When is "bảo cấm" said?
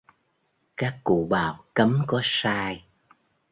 1.29-2.03